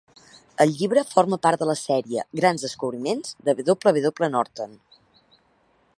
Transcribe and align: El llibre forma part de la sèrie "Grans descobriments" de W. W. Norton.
El 0.63 0.71
llibre 0.79 1.03
forma 1.09 1.39
part 1.43 1.61
de 1.63 1.67
la 1.71 1.75
sèrie 1.83 2.25
"Grans 2.41 2.65
descobriments" 2.69 3.37
de 3.51 3.57
W. 3.63 4.07
W. 4.07 4.33
Norton. 4.39 4.75